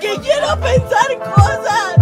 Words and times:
Porque 0.00 0.20
quiero 0.22 0.60
pensar 0.60 1.18
cosas. 1.34 1.96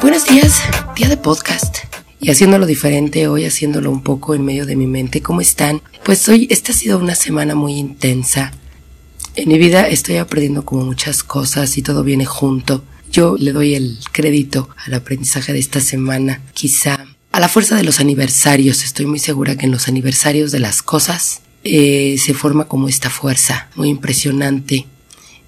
Buenos 0.00 0.24
días, 0.24 0.62
día 0.96 1.10
de 1.10 1.18
podcast. 1.18 1.76
Y 2.20 2.30
haciéndolo 2.30 2.64
diferente, 2.64 3.28
hoy 3.28 3.44
haciéndolo 3.44 3.90
un 3.90 4.02
poco 4.02 4.34
en 4.34 4.42
medio 4.42 4.64
de 4.64 4.76
mi 4.76 4.86
mente. 4.86 5.20
¿Cómo 5.20 5.42
están? 5.42 5.82
Pues 6.02 6.26
hoy, 6.30 6.48
esta 6.50 6.72
ha 6.72 6.74
sido 6.74 6.98
una 6.98 7.14
semana 7.14 7.54
muy 7.54 7.74
intensa. 7.74 8.52
En 9.36 9.50
mi 9.50 9.58
vida 9.58 9.86
estoy 9.86 10.16
aprendiendo 10.16 10.64
como 10.64 10.84
muchas 10.84 11.22
cosas 11.22 11.76
y 11.76 11.82
todo 11.82 12.04
viene 12.04 12.24
junto. 12.24 12.82
Yo 13.14 13.36
le 13.38 13.52
doy 13.52 13.76
el 13.76 13.98
crédito 14.10 14.68
al 14.84 14.94
aprendizaje 14.94 15.52
de 15.52 15.60
esta 15.60 15.80
semana, 15.80 16.42
quizá 16.52 17.06
a 17.30 17.38
la 17.38 17.48
fuerza 17.48 17.76
de 17.76 17.84
los 17.84 18.00
aniversarios. 18.00 18.82
Estoy 18.82 19.06
muy 19.06 19.20
segura 19.20 19.56
que 19.56 19.66
en 19.66 19.70
los 19.70 19.86
aniversarios 19.86 20.50
de 20.50 20.58
las 20.58 20.82
cosas 20.82 21.42
eh, 21.62 22.16
se 22.18 22.34
forma 22.34 22.64
como 22.64 22.88
esta 22.88 23.10
fuerza 23.10 23.68
muy 23.76 23.88
impresionante, 23.88 24.88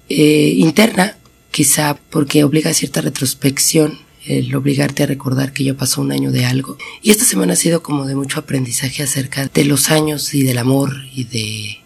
eh, 0.07 0.53
interna, 0.55 1.17
quizá 1.51 1.99
porque 2.09 2.45
obliga 2.45 2.71
a 2.71 2.73
cierta 2.73 3.01
retrospección 3.01 3.99
el 4.25 4.55
obligarte 4.55 5.03
a 5.03 5.07
recordar 5.07 5.51
que 5.51 5.65
ya 5.65 5.73
pasó 5.73 5.99
un 5.99 6.13
año 6.13 6.31
de 6.31 6.45
algo. 6.45 6.77
Y 7.01 7.11
esta 7.11 7.25
semana 7.25 7.51
ha 7.51 7.57
sido 7.57 7.83
como 7.83 8.05
de 8.05 8.15
mucho 8.15 8.39
aprendizaje 8.39 9.03
acerca 9.03 9.45
de 9.45 9.65
los 9.65 9.91
años 9.91 10.33
y 10.33 10.43
del 10.43 10.59
amor 10.59 10.93
y 11.13 11.25
de 11.25 11.79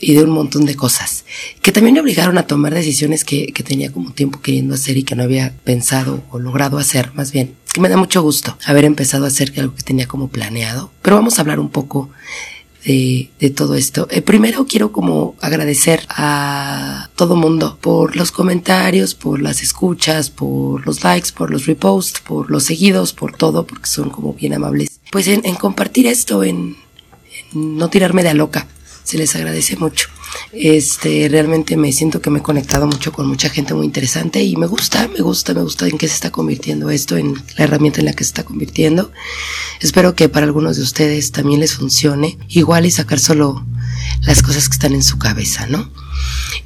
y 0.00 0.14
de 0.14 0.24
un 0.24 0.30
montón 0.30 0.64
de 0.64 0.74
cosas 0.74 1.24
que 1.62 1.72
también 1.72 1.94
me 1.94 2.00
obligaron 2.00 2.38
a 2.38 2.46
tomar 2.46 2.74
decisiones 2.74 3.24
que, 3.24 3.52
que 3.52 3.62
tenía 3.62 3.92
como 3.92 4.12
tiempo 4.12 4.40
queriendo 4.40 4.74
hacer 4.74 4.96
y 4.96 5.02
que 5.02 5.16
no 5.16 5.22
había 5.22 5.54
pensado 5.64 6.22
o 6.30 6.38
logrado 6.38 6.78
hacer, 6.78 7.12
más 7.14 7.32
bien, 7.32 7.54
que 7.72 7.80
me 7.80 7.88
da 7.88 7.96
mucho 7.96 8.22
gusto 8.22 8.56
haber 8.66 8.84
empezado 8.84 9.24
a 9.24 9.28
hacer 9.28 9.52
algo 9.58 9.74
que 9.74 9.82
tenía 9.82 10.06
como 10.06 10.28
planeado. 10.28 10.90
Pero 11.02 11.16
vamos 11.16 11.38
a 11.38 11.42
hablar 11.42 11.60
un 11.60 11.68
poco 11.68 12.10
de, 12.84 13.30
de 13.38 13.50
todo 13.50 13.74
esto. 13.74 14.08
Eh, 14.10 14.22
primero 14.22 14.66
quiero 14.66 14.92
como 14.92 15.36
agradecer 15.40 16.06
a 16.08 17.10
todo 17.16 17.36
mundo 17.36 17.78
por 17.80 18.16
los 18.16 18.32
comentarios, 18.32 19.14
por 19.14 19.42
las 19.42 19.62
escuchas, 19.62 20.30
por 20.30 20.86
los 20.86 21.04
likes, 21.04 21.30
por 21.32 21.50
los 21.50 21.66
reposts, 21.66 22.20
por 22.20 22.50
los 22.50 22.64
seguidos, 22.64 23.12
por 23.12 23.36
todo, 23.36 23.66
porque 23.66 23.88
son 23.88 24.10
como 24.10 24.32
bien 24.32 24.54
amables. 24.54 25.00
Pues 25.10 25.28
en, 25.28 25.42
compartir 25.56 26.06
esto, 26.06 26.44
en, 26.44 26.76
en 27.52 27.76
no 27.76 27.90
tirarme 27.90 28.22
de 28.22 28.30
a 28.30 28.34
loca 28.34 28.66
se 29.08 29.16
les 29.16 29.34
agradece 29.34 29.74
mucho. 29.76 30.10
Este, 30.52 31.28
realmente 31.30 31.78
me 31.78 31.92
siento 31.92 32.20
que 32.20 32.28
me 32.28 32.40
he 32.40 32.42
conectado 32.42 32.86
mucho 32.86 33.10
con 33.10 33.26
mucha 33.26 33.48
gente 33.48 33.72
muy 33.72 33.86
interesante 33.86 34.42
y 34.42 34.54
me 34.56 34.66
gusta, 34.66 35.08
me 35.08 35.22
gusta, 35.22 35.54
me 35.54 35.62
gusta 35.62 35.88
en 35.88 35.96
qué 35.96 36.06
se 36.06 36.12
está 36.12 36.30
convirtiendo 36.30 36.90
esto, 36.90 37.16
en 37.16 37.32
la 37.56 37.64
herramienta 37.64 38.00
en 38.00 38.04
la 38.04 38.12
que 38.12 38.24
se 38.24 38.28
está 38.28 38.44
convirtiendo. 38.44 39.10
Espero 39.80 40.14
que 40.14 40.28
para 40.28 40.44
algunos 40.44 40.76
de 40.76 40.82
ustedes 40.82 41.32
también 41.32 41.60
les 41.60 41.72
funcione, 41.72 42.36
igual 42.48 42.84
y 42.84 42.90
sacar 42.90 43.18
solo 43.18 43.64
las 44.26 44.42
cosas 44.42 44.68
que 44.68 44.74
están 44.74 44.92
en 44.92 45.02
su 45.02 45.16
cabeza, 45.16 45.66
¿no? 45.66 45.90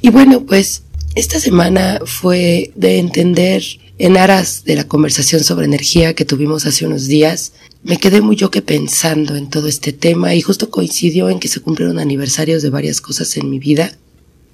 Y 0.01 0.09
bueno, 0.09 0.45
pues 0.45 0.83
esta 1.15 1.39
semana 1.39 2.01
fue 2.05 2.73
de 2.75 2.99
entender 2.99 3.63
en 3.97 4.17
aras 4.17 4.63
de 4.63 4.75
la 4.75 4.87
conversación 4.87 5.43
sobre 5.43 5.65
energía 5.65 6.13
que 6.13 6.25
tuvimos 6.25 6.65
hace 6.65 6.85
unos 6.85 7.07
días, 7.07 7.53
me 7.83 7.97
quedé 7.97 8.21
muy 8.21 8.35
yo 8.35 8.49
que 8.49 8.61
pensando 8.61 9.35
en 9.35 9.49
todo 9.49 9.67
este 9.67 9.93
tema 9.93 10.33
y 10.33 10.41
justo 10.41 10.69
coincidió 10.69 11.29
en 11.29 11.39
que 11.39 11.47
se 11.47 11.59
cumplieron 11.59 11.99
aniversarios 11.99 12.61
de 12.63 12.69
varias 12.69 13.01
cosas 13.01 13.35
en 13.37 13.49
mi 13.49 13.59
vida. 13.59 13.97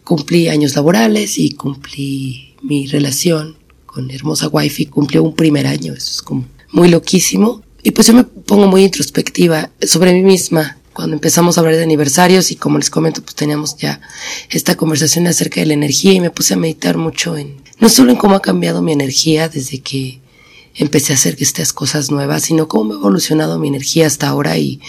Cumplí 0.03 0.47
años 0.49 0.75
laborales 0.75 1.37
y 1.37 1.51
cumplí 1.51 2.55
mi 2.61 2.87
relación 2.87 3.57
con 3.85 4.11
hermosa 4.11 4.47
wifi, 4.47 4.87
cumplió 4.87 5.23
un 5.23 5.35
primer 5.35 5.67
año, 5.67 5.93
eso 5.93 6.11
es 6.11 6.21
como 6.21 6.47
muy 6.71 6.89
loquísimo. 6.89 7.61
Y 7.83 7.91
pues 7.91 8.07
yo 8.07 8.13
me 8.13 8.23
pongo 8.23 8.67
muy 8.67 8.83
introspectiva 8.83 9.69
sobre 9.81 10.13
mí 10.13 10.21
misma 10.21 10.78
cuando 10.99 11.15
empezamos 11.15 11.57
a 11.57 11.61
hablar 11.61 11.77
de 11.77 11.83
aniversarios 11.83 12.51
y 12.51 12.57
como 12.57 12.77
les 12.77 12.89
comento, 12.89 13.21
pues 13.21 13.33
teníamos 13.33 13.77
ya 13.77 14.01
esta 14.49 14.75
conversación 14.75 15.27
acerca 15.27 15.61
de 15.61 15.67
la 15.67 15.73
energía 15.73 16.11
y 16.11 16.19
me 16.19 16.29
puse 16.29 16.55
a 16.55 16.57
meditar 16.57 16.97
mucho 16.97 17.37
en, 17.37 17.63
no 17.79 17.87
solo 17.87 18.11
en 18.11 18.17
cómo 18.17 18.35
ha 18.35 18.41
cambiado 18.41 18.81
mi 18.81 18.91
energía 18.91 19.47
desde 19.47 19.79
que 19.79 20.19
empecé 20.75 21.13
a 21.13 21.15
hacer 21.15 21.37
estas 21.39 21.71
cosas 21.71 22.11
nuevas, 22.11 22.43
sino 22.43 22.67
cómo 22.67 22.91
ha 22.91 22.97
evolucionado 22.97 23.57
mi 23.59 23.69
energía 23.69 24.07
hasta 24.07 24.27
ahora 24.27 24.57
y, 24.57 24.81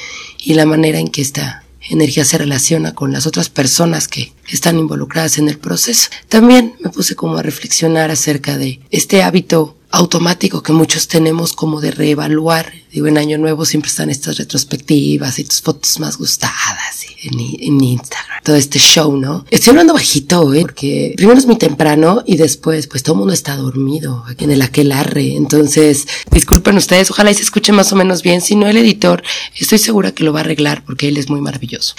y 0.43 0.55
la 0.55 0.67
manera 0.67 0.99
en 0.99 1.07
que 1.07 1.23
esta 1.23 1.63
energía 1.89 2.25
se 2.25 2.39
relaciona 2.39 2.93
con 2.93 3.13
las 3.13 3.29
otras 3.29 3.49
personas 3.49 4.09
que 4.09 4.33
están 4.49 4.81
involucradas 4.81 5.39
en 5.39 5.49
el 5.49 5.59
proceso. 5.61 6.11
También 6.29 6.75
me 6.81 6.91
puse 6.91 7.15
como 7.15 7.37
a 7.37 7.43
reflexionar 7.45 8.11
acerca 8.11 8.59
de 8.59 8.81
este 8.91 9.23
hábito 9.23 9.77
automático 9.93 10.63
que 10.63 10.73
muchos 10.73 11.07
tenemos 11.07 11.53
como 11.53 11.81
de 11.81 11.93
reevaluar. 11.93 12.73
Digo, 12.93 13.07
en 13.07 13.19
Año 13.19 13.39
Nuevo 13.39 13.65
siempre 13.65 13.89
están 13.89 14.11
estas 14.11 14.37
retrospectivas 14.37 15.39
y 15.39 15.45
tus 15.45 15.61
fotos 15.61 16.01
más 16.01 16.17
gustadas 16.17 17.05
y 17.05 17.29
en, 17.29 17.39
en, 17.39 17.85
Instagram. 17.85 18.43
Todo 18.43 18.57
este 18.57 18.81
show, 18.81 19.17
¿no? 19.17 19.45
Estoy 19.51 19.71
hablando 19.71 19.95
bajito, 19.95 20.41
hoy 20.41 20.63
Porque 20.63 21.15
primero 21.17 21.39
es 21.39 21.47
muy 21.47 21.57
temprano 21.57 22.25
y 22.27 22.37
después, 22.37 22.89
pues 22.89 23.05
todo 23.05 23.15
el 23.15 23.19
mundo 23.21 23.35
está 23.35 23.55
dormido 23.57 24.25
aquí 24.27 24.45
en 24.45 24.51
el 24.51 24.63
aquelarre. 24.63 25.37
Entonces, 25.37 26.09
disculpen 26.33 26.77
ustedes, 26.77 27.11
ojalá 27.11 27.31
y 27.31 27.35
se 27.35 27.43
escuche 27.43 27.73
más 27.73 27.93
o 27.93 27.97
menos 27.97 28.23
bien. 28.23 28.41
Si 28.41 28.57
no, 28.57 28.67
el 28.67 28.77
editor, 28.77 29.23
estoy 29.57 29.79
segura 29.79 30.11
que 30.11 30.25
lo 30.25 30.33
va 30.33 30.41
a 30.41 30.43
arreglar 30.43 30.85
porque 30.85 31.07
él 31.09 31.17
es 31.17 31.31
muy 31.31 31.41
maravilloso. 31.41 31.95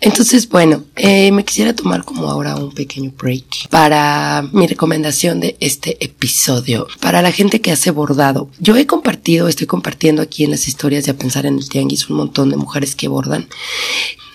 Entonces, 0.00 0.48
bueno, 0.48 0.84
eh, 0.96 1.30
me 1.30 1.44
quisiera 1.44 1.74
tomar 1.74 2.04
como 2.04 2.28
ahora 2.28 2.56
un 2.56 2.72
pequeño 2.72 3.12
break 3.16 3.68
para 3.70 4.44
mi 4.52 4.66
recomendación 4.66 5.38
de 5.38 5.56
este 5.60 6.04
episodio. 6.04 6.88
Para 6.98 7.22
la 7.22 7.30
gente 7.30 7.60
que 7.60 7.70
hace 7.70 7.92
bordado. 7.92 8.50
Yo 8.58 8.76
he 8.76 8.86
compartido, 8.86 9.46
estoy 9.46 9.66
compartiendo 9.68 10.23
aquí 10.24 10.44
en 10.44 10.50
las 10.50 10.68
historias 10.68 11.04
de 11.04 11.12
a 11.12 11.16
pensar 11.16 11.46
en 11.46 11.58
el 11.58 11.68
tianguis 11.68 12.10
un 12.10 12.16
montón 12.16 12.50
de 12.50 12.56
mujeres 12.56 12.96
que 12.96 13.08
bordan. 13.08 13.48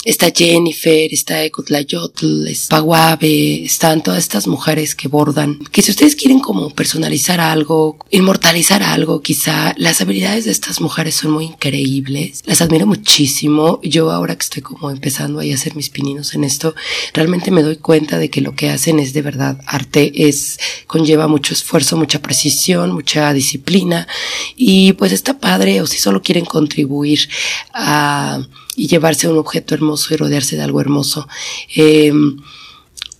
Está 0.05 0.31
Jennifer, 0.33 1.13
está 1.13 1.43
Ecotlayotl, 1.43 2.47
está 2.47 2.79
Guave, 2.79 3.65
están 3.65 4.01
todas 4.01 4.19
estas 4.19 4.47
mujeres 4.47 4.95
que 4.95 5.09
bordan. 5.09 5.59
Que 5.71 5.81
si 5.81 5.91
ustedes 5.91 6.15
quieren 6.15 6.39
como 6.39 6.69
personalizar 6.69 7.41
algo, 7.41 7.97
inmortalizar 8.09 8.81
algo, 8.81 9.21
quizá 9.21 9.73
las 9.77 9.99
habilidades 9.99 10.45
de 10.45 10.51
estas 10.51 10.79
mujeres 10.79 11.15
son 11.15 11.31
muy 11.31 11.45
increíbles. 11.45 12.43
Las 12.45 12.61
admiro 12.61 12.87
muchísimo. 12.87 13.81
Yo 13.83 14.11
ahora 14.11 14.37
que 14.37 14.43
estoy 14.43 14.61
como 14.61 14.89
empezando 14.89 15.39
ahí 15.39 15.51
a 15.51 15.55
hacer 15.55 15.75
mis 15.75 15.89
pininos 15.89 16.33
en 16.33 16.45
esto, 16.45 16.75
realmente 17.13 17.51
me 17.51 17.61
doy 17.61 17.75
cuenta 17.75 18.17
de 18.17 18.29
que 18.29 18.39
lo 18.39 18.55
que 18.55 18.69
hacen 18.69 18.99
es 18.99 19.11
de 19.11 19.21
verdad 19.21 19.59
arte, 19.67 20.29
es, 20.29 20.59
conlleva 20.87 21.27
mucho 21.27 21.53
esfuerzo, 21.53 21.97
mucha 21.97 22.21
precisión, 22.21 22.93
mucha 22.93 23.33
disciplina 23.33 24.07
y 24.55 24.93
pues 24.93 25.11
está 25.11 25.39
padre 25.39 25.81
o 25.81 25.87
si 25.87 25.97
solo 25.97 26.21
quieren 26.21 26.45
contribuir 26.45 27.27
a 27.73 28.39
y 28.79 28.87
llevarse 28.87 29.27
un 29.27 29.37
objeto 29.37 29.75
hermoso 29.75 30.13
y 30.13 30.17
rodearse 30.17 30.55
de 30.55 30.63
algo 30.63 30.79
hermoso. 30.81 31.27
Eh, 31.75 32.13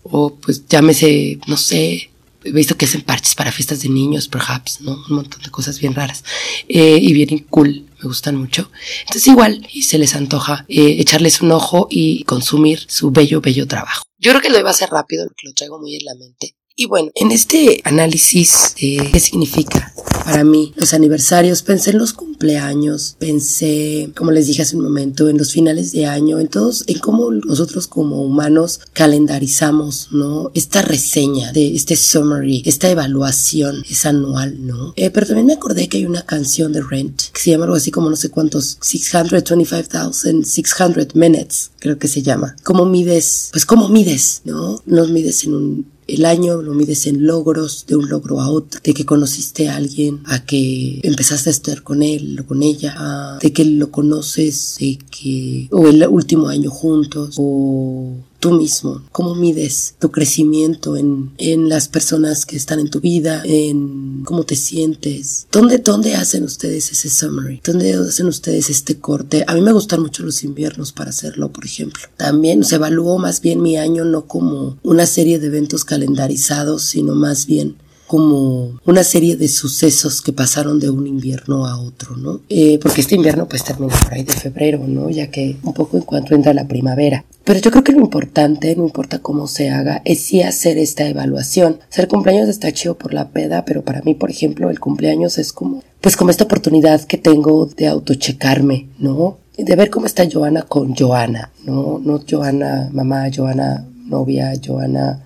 o 0.04 0.36
pues 0.36 0.66
llámese, 0.68 1.40
no 1.48 1.58
sé, 1.58 2.10
he 2.44 2.52
visto 2.52 2.78
que 2.78 2.86
hacen 2.86 3.02
parches 3.02 3.36
para 3.36 3.52
fiestas 3.52 3.82
de 3.82 3.90
niños, 3.90 4.28
perhaps, 4.28 4.82
¿no? 4.82 4.94
Un 5.10 5.16
montón 5.18 5.42
de 5.42 5.52
cosas 5.52 5.80
bien 5.80 5.94
raras 5.94 6.24
eh, 6.68 6.98
y 7.02 7.12
bien 7.14 7.46
cool, 7.50 7.86
me 8.02 8.08
gustan 8.08 8.36
mucho. 8.36 8.72
Entonces 9.02 9.28
igual, 9.28 9.68
y 9.72 9.84
se 9.84 9.98
les 9.98 10.16
antoja 10.16 10.66
eh, 10.70 10.96
echarles 11.00 11.42
un 11.42 11.52
ojo 11.52 11.88
y 11.90 12.24
consumir 12.24 12.86
su 12.88 13.12
bello, 13.12 13.42
bello 13.42 13.68
trabajo. 13.68 14.04
Yo 14.18 14.32
creo 14.32 14.42
que 14.42 14.50
lo 14.50 14.60
iba 14.60 14.70
a 14.70 14.72
hacer 14.72 14.90
rápido 14.90 15.26
porque 15.26 15.48
lo 15.48 15.54
traigo 15.54 15.80
muy 15.80 15.96
en 15.96 16.06
la 16.06 16.16
mente. 16.16 16.56
Y 16.82 16.86
bueno, 16.86 17.12
en 17.14 17.34
este 17.34 17.82
análisis 17.84 18.74
de 18.80 19.10
qué 19.12 19.20
significa 19.20 19.94
para 20.24 20.46
mí 20.46 20.72
los 20.78 20.94
aniversarios, 20.94 21.62
pensé 21.62 21.90
en 21.90 21.98
los 21.98 22.14
cumpleaños, 22.14 23.18
pensé, 23.20 24.12
como 24.16 24.32
les 24.32 24.48
dije 24.48 24.62
hace 24.62 24.78
un 24.78 24.84
momento, 24.84 25.28
en 25.28 25.38
los 25.38 25.52
finales 25.52 25.92
de 25.92 26.06
año, 26.06 26.40
en 26.40 26.48
todos, 26.48 26.86
en 26.88 27.00
cómo 27.00 27.32
nosotros 27.32 27.88
como 27.88 28.22
humanos 28.22 28.80
calendarizamos, 28.94 30.14
¿no? 30.14 30.52
Esta 30.54 30.82
reseña 30.82 31.52
de 31.52 31.76
este 31.76 31.98
summary, 31.98 32.64
esta 32.66 32.90
evaluación 32.90 33.84
es 33.90 34.06
anual, 34.06 34.66
¿no? 34.66 34.94
Eh, 34.96 35.10
pero 35.10 35.28
también 35.28 35.48
me 35.48 35.54
acordé 35.54 35.90
que 35.90 35.98
hay 35.98 36.06
una 36.06 36.26
canción 36.26 36.72
de 36.72 36.82
Rent 36.82 37.24
que 37.34 37.42
se 37.42 37.52
llama 37.52 37.66
algo 37.66 37.76
así 37.76 37.92
como 37.92 38.10
no 38.10 38.16
sé 38.16 38.30
cuántos, 38.30 38.78
625,600 38.80 41.16
minutes, 41.16 41.72
creo 41.80 42.00
que 42.00 42.08
se 42.08 42.22
llama. 42.22 42.56
¿Cómo 42.64 42.86
mides? 42.86 43.50
Pues 43.52 43.66
cómo 43.66 43.90
mides, 43.90 44.44
¿no? 44.46 44.82
Nos 44.86 45.10
mides 45.10 45.44
en 45.44 45.56
un 45.56 45.99
el 46.14 46.26
año 46.26 46.62
lo 46.62 46.74
mides 46.74 47.08
en 47.08 47.26
logros, 47.26 47.86
de 47.88 47.96
un 47.96 48.10
logro 48.10 48.42
a 48.42 48.50
otro, 48.50 48.80
de 48.84 48.94
que 48.94 49.06
conociste 49.06 49.70
a 49.70 49.76
alguien, 49.76 50.22
a 50.26 50.46
que 50.46 51.00
empezaste 51.04 51.50
a 51.50 51.52
estar 51.52 51.84
con 51.84 52.04
él 52.04 52.40
o 52.40 52.46
con 52.46 52.64
ella, 52.64 52.94
a, 52.98 53.40
de 53.42 53.54
que 53.54 53.66
lo 53.66 53.92
conoces, 53.92 54.78
de 54.80 55.00
que, 55.10 55.68
o 55.72 55.88
el 55.88 56.06
último 56.08 56.48
año 56.48 56.70
juntos, 56.70 57.36
o 57.38 58.16
tú 58.40 58.52
mismo, 58.52 59.04
cómo 59.12 59.36
mides 59.36 59.96
tu 60.00 60.12
crecimiento 60.12 60.98
en, 60.98 61.32
en 61.38 61.70
las 61.70 61.88
personas 61.88 62.46
que 62.46 62.56
están 62.56 62.80
en 62.80 62.90
tu 62.90 63.00
vida, 63.00 63.42
en 63.46 64.24
cómo 64.24 64.44
te 64.44 64.56
sientes, 64.56 65.48
¿Dónde, 65.52 65.80
dónde 65.80 66.16
hacen 66.16 66.44
ustedes 66.44 66.92
ese 66.92 67.10
summary, 67.10 67.62
dónde 67.64 67.94
hacen 67.94 68.28
ustedes 68.28 68.70
este 68.70 68.98
corte. 69.00 69.44
A 69.48 69.56
mí 69.56 69.62
me 69.62 69.74
gustan 69.74 70.02
mucho 70.02 70.24
los 70.24 70.44
inviernos 70.44 70.92
para 70.92 71.10
hacerlo, 71.10 71.52
por 71.52 71.66
ejemplo. 71.66 72.04
También 72.18 72.64
se 72.64 72.76
evaluó 72.76 73.18
más 73.18 73.42
bien 73.42 73.62
mi 73.62 73.78
año 73.78 74.06
no 74.06 74.26
como 74.26 74.78
una 74.84 75.06
serie 75.06 75.40
de 75.40 75.48
eventos 75.48 75.86
calendarizados, 75.86 76.84
sino 76.84 77.16
más 77.16 77.46
bien 77.46 77.76
como 78.10 78.80
una 78.86 79.04
serie 79.04 79.36
de 79.36 79.48
sucesos 79.48 80.24
que 80.24 80.34
pasaron 80.34 80.80
de 80.80 80.90
un 80.90 81.06
invierno 81.06 81.68
a 81.68 81.80
otro, 81.80 82.18
¿no? 82.18 82.42
Eh, 82.50 82.80
porque 82.82 83.02
este 83.02 83.14
invierno 83.14 83.48
pues 83.48 83.64
termina 83.64 83.94
por 84.00 84.12
ahí 84.12 84.24
de 84.24 84.34
febrero, 84.34 84.80
¿no? 84.88 85.12
Ya 85.12 85.30
que 85.30 85.58
un 85.62 85.76
poco 85.76 85.98
en 85.98 86.04
cuanto 86.04 86.34
entra 86.34 86.56
la 86.56 86.68
primavera. 86.68 87.24
Pero 87.50 87.62
yo 87.62 87.72
creo 87.72 87.84
que 87.84 87.94
lo 87.94 88.02
importante, 88.02 88.76
no 88.76 88.84
importa 88.84 89.24
cómo 89.24 89.48
se 89.48 89.72
haga, 89.72 90.04
es 90.06 90.20
sí 90.20 90.44
hacer 90.44 90.78
esta 90.78 91.08
evaluación. 91.08 91.80
Ser 91.90 92.08
cumpleaños 92.08 92.48
está 92.48 92.72
chido 92.72 92.96
por 92.96 93.12
la 93.12 93.30
peda, 93.30 93.66
pero 93.66 93.82
para 93.82 94.04
mí, 94.04 94.14
por 94.14 94.30
ejemplo, 94.30 94.70
el 94.70 94.80
cumpleaños 94.80 95.40
es 95.40 95.52
como, 95.52 95.82
pues 96.00 96.16
como 96.16 96.30
esta 96.30 96.44
oportunidad 96.44 97.02
que 97.06 97.18
tengo 97.18 97.66
de 97.66 97.88
autochecarme, 97.88 98.90
¿no? 99.00 99.40
De 99.58 99.76
ver 99.76 99.90
cómo 99.90 100.06
está 100.06 100.28
Joana 100.32 100.62
con 100.62 100.96
Joana, 100.96 101.50
¿no? 101.64 101.98
No 101.98 102.22
Joana 102.30 102.92
mamá, 102.94 103.32
Joana 103.36 103.84
novia, 104.06 104.54
Joana 104.64 105.24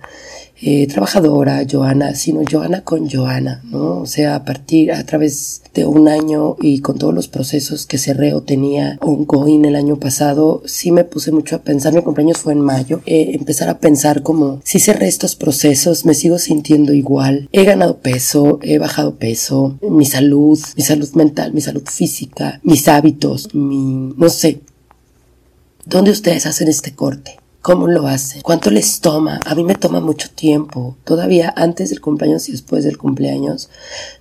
eh, 0.60 0.86
trabajadora, 0.86 1.64
Joana, 1.70 2.14
sino 2.14 2.42
Joana 2.48 2.84
con 2.84 3.10
Joana, 3.10 3.60
¿no? 3.64 4.00
O 4.00 4.06
sea, 4.06 4.36
a 4.36 4.44
partir, 4.44 4.92
a 4.92 5.04
través 5.04 5.62
de 5.74 5.84
un 5.84 6.08
año 6.08 6.56
y 6.60 6.78
con 6.78 6.96
todos 6.98 7.12
los 7.12 7.28
procesos 7.28 7.86
que 7.86 7.98
Cerreo 7.98 8.42
tenía 8.42 8.96
ongoing 9.00 9.64
el 9.64 9.74
año 9.74 9.98
pasado, 9.98 10.62
sí 10.64 10.92
me 10.92 11.04
puse 11.04 11.32
mucho 11.32 11.56
a 11.56 11.62
pensar, 11.62 11.92
mi 11.92 12.02
cumpleaños 12.02 12.38
fue 12.38 12.52
en 12.52 12.60
mayo, 12.60 13.02
eh, 13.06 13.32
empezar 13.34 13.68
a 13.68 13.80
pensar 13.80 14.22
como, 14.22 14.60
si 14.64 14.78
cerré 14.78 15.08
estos 15.08 15.34
procesos, 15.34 16.06
me 16.06 16.14
sigo 16.14 16.38
sintiendo 16.38 16.94
igual, 16.94 17.48
he 17.52 17.64
ganado 17.64 17.98
peso, 17.98 18.60
he 18.62 18.78
bajado 18.78 19.16
peso, 19.16 19.78
mi 19.82 20.06
salud, 20.06 20.58
mi 20.76 20.82
salud 20.82 21.10
mental, 21.14 21.52
mi 21.52 21.60
salud 21.60 21.82
física, 21.84 22.60
mis 22.62 22.86
hábitos, 22.86 23.54
mi, 23.54 24.14
no 24.16 24.28
sé, 24.28 24.60
¿dónde 25.84 26.12
ustedes 26.12 26.46
hacen 26.46 26.68
este 26.68 26.94
corte? 26.94 27.43
Cómo 27.64 27.88
lo 27.88 28.06
hacen, 28.06 28.42
cuánto 28.42 28.70
les 28.70 29.00
toma. 29.00 29.40
A 29.46 29.54
mí 29.54 29.64
me 29.64 29.74
toma 29.74 29.98
mucho 29.98 30.28
tiempo. 30.28 30.98
Todavía 31.02 31.50
antes 31.56 31.88
del 31.88 32.02
cumpleaños 32.02 32.46
y 32.50 32.52
después 32.52 32.84
del 32.84 32.98
cumpleaños 32.98 33.70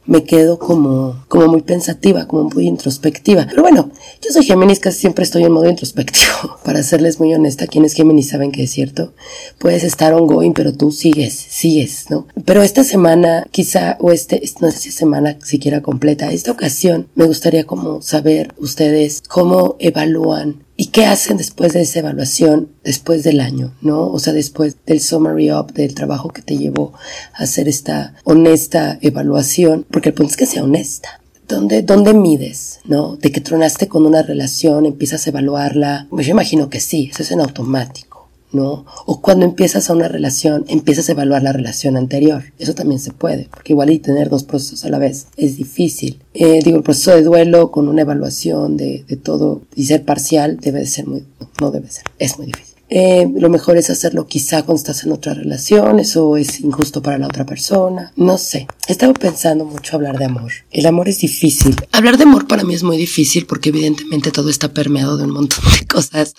me 0.05 0.23
quedo 0.23 0.59
como, 0.59 1.25
como 1.27 1.49
muy 1.49 1.61
pensativa, 1.61 2.25
como 2.25 2.45
muy 2.45 2.67
introspectiva. 2.67 3.45
Pero 3.49 3.61
bueno, 3.61 3.91
yo 4.21 4.31
soy 4.31 4.45
Géminis, 4.45 4.79
casi 4.79 4.99
siempre 4.99 5.25
estoy 5.25 5.43
en 5.43 5.51
modo 5.51 5.69
introspectivo. 5.69 6.57
Para 6.63 6.83
serles 6.83 7.19
muy 7.19 7.33
honesta, 7.33 7.67
quienes 7.67 7.95
Géminis 7.95 8.29
saben 8.29 8.53
que 8.53 8.63
es 8.63 8.71
cierto. 8.71 9.13
Puedes 9.59 9.83
estar 9.83 10.13
ongoing, 10.13 10.53
pero 10.53 10.73
tú 10.73 10.93
sigues, 10.93 11.33
sigues, 11.33 12.09
¿no? 12.09 12.27
Pero 12.45 12.63
esta 12.63 12.85
semana, 12.85 13.45
quizá, 13.51 13.97
o 13.99 14.13
este, 14.13 14.41
no 14.61 14.71
sé 14.71 14.77
si 14.77 14.91
semana 14.91 15.37
siquiera 15.43 15.81
completa, 15.81 16.31
esta 16.31 16.51
ocasión, 16.51 17.09
me 17.15 17.25
gustaría 17.25 17.65
como 17.65 18.01
saber 18.01 18.53
ustedes 18.57 19.21
cómo 19.27 19.75
evalúan 19.79 20.62
¿Y 20.75 20.87
qué 20.87 21.05
hacen 21.05 21.37
después 21.37 21.73
de 21.73 21.81
esa 21.81 21.99
evaluación, 21.99 22.69
después 22.83 23.23
del 23.23 23.39
año, 23.41 23.75
no? 23.81 24.07
O 24.07 24.17
sea, 24.17 24.33
después 24.33 24.77
del 24.85 25.01
summary 25.01 25.51
up, 25.51 25.71
del 25.73 25.93
trabajo 25.93 26.29
que 26.29 26.41
te 26.41 26.57
llevó 26.57 26.93
a 27.33 27.43
hacer 27.43 27.67
esta 27.67 28.15
honesta 28.23 28.97
evaluación, 29.01 29.85
porque 29.91 30.09
el 30.09 30.15
punto 30.15 30.31
es 30.31 30.37
que 30.37 30.45
sea 30.47 30.63
honesta. 30.63 31.21
¿Dónde, 31.47 31.83
¿Dónde 31.83 32.13
mides, 32.13 32.79
no? 32.85 33.17
De 33.17 33.31
que 33.31 33.41
tronaste 33.41 33.87
con 33.87 34.05
una 34.05 34.23
relación, 34.23 34.85
empiezas 34.85 35.27
a 35.27 35.29
evaluarla. 35.29 36.07
Pues 36.09 36.25
yo 36.25 36.31
imagino 36.31 36.69
que 36.69 36.79
sí, 36.79 37.09
eso 37.11 37.21
es 37.21 37.31
en 37.31 37.41
automático. 37.41 38.12
¿No? 38.53 38.85
O 39.05 39.21
cuando 39.21 39.45
empiezas 39.45 39.89
a 39.89 39.94
una 39.94 40.07
relación, 40.07 40.65
empiezas 40.67 41.09
a 41.09 41.13
evaluar 41.13 41.44
la 41.44 41.53
relación 41.53 41.97
anterior. 41.97 42.44
Eso 42.59 42.73
también 42.73 43.00
se 43.00 43.11
puede, 43.11 43.47
porque 43.50 43.73
igual 43.73 43.89
y 43.89 44.00
tener 44.00 44.29
dos 44.29 44.44
procesos 44.44 44.85
a 44.85 44.89
la 44.89 45.00
vez 45.00 45.27
es 45.38 45.57
difícil. 45.57 46.19
Eh, 46.33 46.61
digo, 46.63 46.77
el 46.77 46.83
proceso 46.83 47.11
de 47.11 47.23
duelo 47.23 47.71
con 47.71 47.88
una 47.88 48.01
evaluación 48.01 48.77
de, 48.77 49.05
de 49.07 49.17
todo 49.17 49.61
y 49.75 49.85
ser 49.85 50.03
parcial 50.03 50.57
debe 50.59 50.79
de 50.79 50.88
ser 50.88 51.07
muy, 51.07 51.25
no, 51.61 51.71
debe 51.71 51.89
ser, 51.89 52.03
es 52.19 52.38
muy 52.38 52.47
difícil. 52.47 52.72
Eh, 52.95 53.27
lo 53.35 53.49
mejor 53.49 53.75
es 53.75 53.89
hacerlo 53.89 54.27
quizá 54.27 54.61
cuando 54.61 54.77
estás 54.79 55.03
en 55.03 55.13
otra 55.13 55.33
relación, 55.33 55.99
eso 55.99 56.37
es 56.37 56.59
injusto 56.59 57.01
para 57.01 57.17
la 57.17 57.25
otra 57.25 57.43
persona, 57.43 58.13
no 58.15 58.37
sé. 58.37 58.67
He 58.87 58.91
estado 58.91 59.15
pensando 59.15 59.65
mucho 59.65 59.95
hablar 59.95 60.19
de 60.19 60.25
amor. 60.25 60.51
El 60.69 60.85
amor 60.85 61.09
es 61.09 61.17
difícil. 61.17 61.75
Hablar 61.91 62.17
de 62.17 62.25
amor 62.25 62.45
para 62.45 62.63
mí 62.63 62.75
es 62.75 62.83
muy 62.83 62.97
difícil 62.97 63.47
porque 63.47 63.69
evidentemente 63.69 64.29
todo 64.29 64.51
está 64.51 64.75
permeado 64.75 65.17
de 65.17 65.23
un 65.23 65.31
montón 65.31 65.63
de 65.79 65.87
cosas 65.87 66.35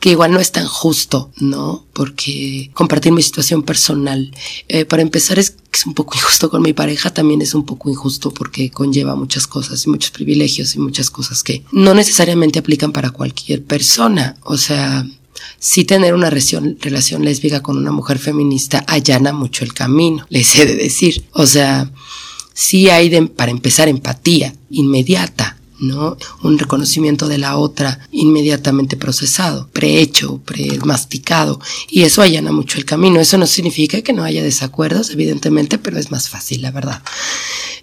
que 0.00 0.10
igual 0.10 0.32
no 0.32 0.40
es 0.40 0.50
tan 0.50 0.66
justo, 0.66 1.30
¿no? 1.38 1.86
Porque 1.92 2.68
compartir 2.74 3.12
mi 3.12 3.22
situación 3.22 3.62
personal, 3.62 4.32
eh, 4.66 4.86
para 4.86 5.02
empezar 5.02 5.38
es, 5.38 5.54
es 5.72 5.86
un 5.86 5.94
poco 5.94 6.14
injusto 6.18 6.50
con 6.50 6.62
mi 6.62 6.72
pareja, 6.72 7.14
también 7.14 7.42
es 7.42 7.54
un 7.54 7.64
poco 7.64 7.90
injusto 7.90 8.32
porque 8.32 8.72
conlleva 8.72 9.14
muchas 9.14 9.46
cosas 9.46 9.86
y 9.86 9.90
muchos 9.90 10.10
privilegios 10.10 10.74
y 10.74 10.80
muchas 10.80 11.10
cosas 11.10 11.44
que 11.44 11.62
no 11.70 11.94
necesariamente 11.94 12.58
aplican 12.58 12.90
para 12.90 13.10
cualquier 13.10 13.62
persona. 13.62 14.36
O 14.42 14.56
sea, 14.56 15.06
si 15.58 15.84
tener 15.84 16.14
una 16.14 16.30
relación, 16.30 16.76
lésbica 17.24 17.62
con 17.62 17.76
una 17.76 17.92
mujer 17.92 18.18
feminista 18.18 18.84
allana 18.86 19.32
mucho 19.32 19.64
el 19.64 19.74
camino, 19.74 20.26
les 20.28 20.54
he 20.56 20.66
de 20.66 20.76
decir. 20.76 21.24
O 21.32 21.46
sea, 21.46 21.90
sí 22.54 22.88
hay 22.88 23.10
para 23.28 23.50
empezar 23.50 23.88
empatía 23.88 24.54
inmediata, 24.70 25.58
¿no? 25.78 26.16
Un 26.42 26.58
reconocimiento 26.58 27.28
de 27.28 27.38
la 27.38 27.56
otra 27.56 28.00
inmediatamente 28.10 28.96
procesado, 28.96 29.68
prehecho, 29.72 30.38
premasticado, 30.38 31.60
y 31.90 32.02
eso 32.02 32.22
allana 32.22 32.52
mucho 32.52 32.78
el 32.78 32.84
camino. 32.84 33.20
Eso 33.20 33.38
no 33.38 33.46
significa 33.46 34.02
que 34.02 34.12
no 34.12 34.24
haya 34.24 34.42
desacuerdos, 34.42 35.10
evidentemente, 35.10 35.78
pero 35.78 35.98
es 35.98 36.10
más 36.10 36.28
fácil, 36.28 36.62
la 36.62 36.70
verdad. 36.70 37.02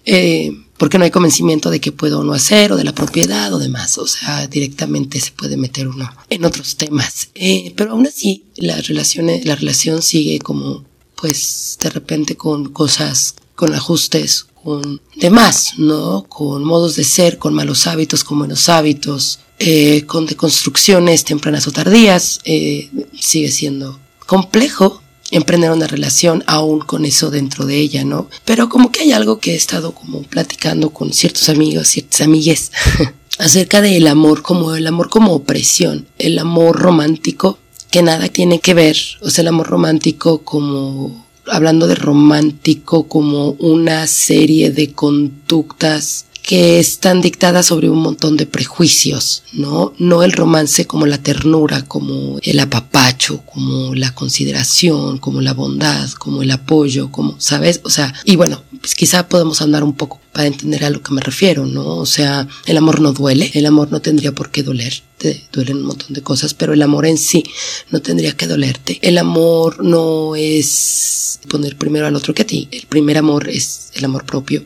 Eh, 0.04 0.63
porque 0.76 0.98
no 0.98 1.04
hay 1.04 1.10
convencimiento 1.10 1.70
de 1.70 1.80
que 1.80 1.92
puedo 1.92 2.20
o 2.20 2.24
no 2.24 2.32
hacer, 2.32 2.72
o 2.72 2.76
de 2.76 2.84
la 2.84 2.94
propiedad 2.94 3.52
o 3.52 3.58
demás. 3.58 3.98
O 3.98 4.06
sea, 4.06 4.46
directamente 4.46 5.20
se 5.20 5.32
puede 5.32 5.56
meter 5.56 5.88
uno 5.88 6.10
en 6.28 6.44
otros 6.44 6.76
temas. 6.76 7.28
Eh, 7.34 7.72
pero 7.76 7.92
aún 7.92 8.06
así, 8.06 8.44
la 8.56 8.80
relación, 8.80 9.30
la 9.44 9.54
relación 9.54 10.02
sigue 10.02 10.38
como, 10.38 10.84
pues, 11.16 11.78
de 11.80 11.90
repente 11.90 12.36
con 12.36 12.72
cosas, 12.72 13.36
con 13.54 13.74
ajustes, 13.74 14.46
con 14.62 15.00
demás, 15.16 15.74
¿no? 15.78 16.24
Con 16.28 16.64
modos 16.64 16.96
de 16.96 17.04
ser, 17.04 17.38
con 17.38 17.54
malos 17.54 17.86
hábitos, 17.86 18.24
con 18.24 18.38
buenos 18.38 18.68
hábitos, 18.68 19.40
eh, 19.58 20.04
con 20.06 20.26
deconstrucciones 20.26 21.24
tempranas 21.24 21.68
o 21.68 21.72
tardías, 21.72 22.40
eh, 22.44 22.90
sigue 23.20 23.52
siendo 23.52 24.00
complejo 24.26 25.03
emprender 25.30 25.70
una 25.70 25.86
relación 25.86 26.44
aún 26.46 26.80
con 26.80 27.04
eso 27.04 27.30
dentro 27.30 27.66
de 27.66 27.78
ella, 27.78 28.04
¿no? 28.04 28.28
Pero 28.44 28.68
como 28.68 28.92
que 28.92 29.00
hay 29.00 29.12
algo 29.12 29.38
que 29.38 29.52
he 29.52 29.56
estado 29.56 29.92
como 29.92 30.22
platicando 30.22 30.90
con 30.90 31.12
ciertos 31.12 31.48
amigos, 31.48 31.88
ciertas 31.88 32.20
amigues, 32.20 32.72
acerca 33.38 33.80
del 33.80 34.06
amor 34.06 34.42
como 34.42 34.74
el 34.74 34.86
amor 34.86 35.08
como 35.08 35.32
opresión, 35.32 36.06
el 36.18 36.38
amor 36.38 36.78
romántico 36.78 37.58
que 37.90 38.02
nada 38.02 38.28
tiene 38.28 38.60
que 38.60 38.74
ver, 38.74 38.96
o 39.20 39.30
sea, 39.30 39.42
el 39.42 39.48
amor 39.48 39.68
romántico 39.68 40.42
como 40.42 41.24
hablando 41.46 41.86
de 41.86 41.94
romántico 41.94 43.06
como 43.06 43.50
una 43.52 44.06
serie 44.06 44.70
de 44.70 44.92
conductas 44.92 46.26
que 46.44 46.78
están 46.78 47.22
dictadas 47.22 47.64
sobre 47.64 47.88
un 47.88 48.00
montón 48.00 48.36
de 48.36 48.44
prejuicios, 48.44 49.44
¿no? 49.54 49.94
No 49.96 50.22
el 50.22 50.32
romance 50.32 50.86
como 50.86 51.06
la 51.06 51.16
ternura, 51.16 51.86
como 51.86 52.38
el 52.42 52.60
apapacho, 52.60 53.40
como 53.46 53.94
la 53.94 54.14
consideración, 54.14 55.16
como 55.16 55.40
la 55.40 55.54
bondad, 55.54 56.10
como 56.10 56.42
el 56.42 56.50
apoyo, 56.50 57.10
como, 57.10 57.34
¿sabes? 57.38 57.80
O 57.84 57.88
sea, 57.88 58.12
y 58.26 58.36
bueno, 58.36 58.62
pues 58.78 58.94
quizá 58.94 59.26
podemos 59.26 59.62
andar 59.62 59.82
un 59.82 59.94
poco 59.94 60.20
para 60.34 60.46
entender 60.46 60.84
a 60.84 60.90
lo 60.90 61.02
que 61.02 61.14
me 61.14 61.22
refiero, 61.22 61.64
¿no? 61.64 61.96
O 61.96 62.06
sea, 62.06 62.46
el 62.66 62.76
amor 62.76 63.00
no 63.00 63.14
duele, 63.14 63.50
el 63.54 63.64
amor 63.64 63.90
no 63.90 64.02
tendría 64.02 64.32
por 64.32 64.50
qué 64.50 64.62
doler, 64.62 65.02
te 65.16 65.48
duelen 65.50 65.78
un 65.78 65.86
montón 65.86 66.12
de 66.12 66.20
cosas, 66.20 66.52
pero 66.52 66.74
el 66.74 66.82
amor 66.82 67.06
en 67.06 67.16
sí 67.16 67.42
no 67.90 68.02
tendría 68.02 68.36
que 68.36 68.46
dolerte. 68.46 68.98
El 69.00 69.16
amor 69.16 69.82
no 69.82 70.36
es 70.36 71.40
poner 71.48 71.78
primero 71.78 72.06
al 72.06 72.16
otro 72.16 72.34
que 72.34 72.42
a 72.42 72.46
ti, 72.46 72.68
el 72.70 72.84
primer 72.86 73.16
amor 73.16 73.48
es 73.48 73.92
el 73.94 74.04
amor 74.04 74.26
propio 74.26 74.62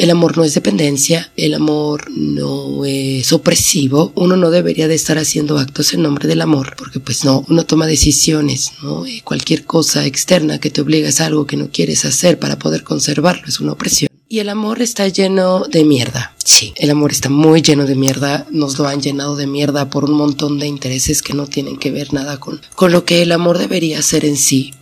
el 0.00 0.10
amor 0.10 0.38
no 0.38 0.44
es 0.44 0.54
dependencia, 0.54 1.30
el 1.36 1.52
amor 1.52 2.10
no 2.10 2.86
es 2.86 3.32
opresivo, 3.34 4.12
uno 4.14 4.34
no 4.34 4.50
debería 4.50 4.88
de 4.88 4.94
estar 4.94 5.18
haciendo 5.18 5.58
actos 5.58 5.92
en 5.92 6.00
nombre 6.00 6.26
del 6.26 6.40
amor, 6.40 6.74
porque 6.78 7.00
pues 7.00 7.22
no, 7.22 7.44
uno 7.50 7.66
toma 7.66 7.86
decisiones, 7.86 8.72
¿no? 8.82 9.04
Cualquier 9.24 9.64
cosa 9.64 10.06
externa 10.06 10.58
que 10.58 10.70
te 10.70 10.80
obliga 10.80 11.10
a 11.10 11.26
algo 11.26 11.46
que 11.46 11.58
no 11.58 11.68
quieres 11.70 12.06
hacer 12.06 12.38
para 12.38 12.58
poder 12.58 12.82
conservarlo 12.82 13.46
es 13.46 13.60
una 13.60 13.72
opresión. 13.72 14.08
Y 14.26 14.38
el 14.38 14.48
amor 14.48 14.80
está 14.80 15.06
lleno 15.08 15.64
de 15.64 15.84
mierda. 15.84 16.34
Sí, 16.44 16.72
el 16.76 16.90
amor 16.90 17.10
está 17.10 17.28
muy 17.28 17.62
lleno 17.62 17.84
de 17.84 17.96
mierda. 17.96 18.46
Nos 18.52 18.78
lo 18.78 18.86
han 18.86 19.02
llenado 19.02 19.34
de 19.34 19.48
mierda 19.48 19.90
por 19.90 20.04
un 20.04 20.12
montón 20.12 20.60
de 20.60 20.68
intereses 20.68 21.20
que 21.20 21.34
no 21.34 21.48
tienen 21.48 21.76
que 21.76 21.90
ver 21.90 22.14
nada 22.14 22.38
con, 22.38 22.60
con 22.76 22.92
lo 22.92 23.04
que 23.04 23.22
el 23.22 23.32
amor 23.32 23.58
debería 23.58 24.00
ser 24.02 24.24
en 24.24 24.36
sí. 24.36 24.72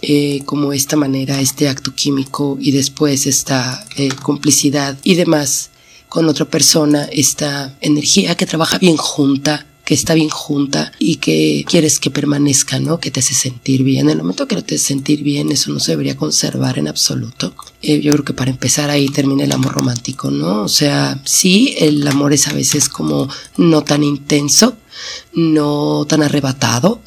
Eh, 0.00 0.42
como 0.44 0.72
esta 0.72 0.96
manera, 0.96 1.40
este 1.40 1.68
acto 1.68 1.92
químico 1.92 2.56
y 2.60 2.70
después 2.70 3.26
esta 3.26 3.84
eh, 3.96 4.10
complicidad 4.22 4.96
y 5.02 5.16
demás 5.16 5.70
con 6.08 6.28
otra 6.28 6.44
persona, 6.44 7.04
esta 7.10 7.76
energía 7.80 8.36
que 8.36 8.46
trabaja 8.46 8.78
bien 8.78 8.96
junta, 8.96 9.66
que 9.84 9.94
está 9.94 10.14
bien 10.14 10.28
junta 10.28 10.92
y 10.98 11.16
que 11.16 11.64
quieres 11.66 11.98
que 11.98 12.10
permanezca, 12.10 12.78
¿no? 12.78 13.00
Que 13.00 13.10
te 13.10 13.20
hace 13.20 13.34
sentir 13.34 13.82
bien. 13.82 14.10
En 14.10 14.10
el 14.10 14.18
momento 14.18 14.46
que 14.46 14.54
no 14.54 14.62
te 14.62 14.74
hace 14.74 14.84
sentir 14.84 15.22
bien, 15.22 15.50
eso 15.50 15.72
no 15.72 15.80
se 15.80 15.92
debería 15.92 16.14
conservar 16.14 16.78
en 16.78 16.88
absoluto. 16.88 17.54
Eh, 17.80 18.00
yo 18.00 18.12
creo 18.12 18.24
que 18.24 18.34
para 18.34 18.50
empezar 18.50 18.90
ahí 18.90 19.08
termina 19.08 19.44
el 19.44 19.52
amor 19.52 19.72
romántico, 19.72 20.30
¿no? 20.30 20.62
O 20.62 20.68
sea, 20.68 21.20
sí, 21.24 21.74
el 21.78 22.06
amor 22.06 22.34
es 22.34 22.48
a 22.48 22.52
veces 22.52 22.88
como 22.88 23.28
no 23.56 23.82
tan 23.82 24.04
intenso, 24.04 24.76
no 25.32 26.04
tan 26.06 26.22
arrebatado, 26.22 27.00